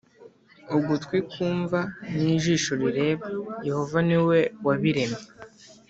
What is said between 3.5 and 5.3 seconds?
Yehova ni we wabiremye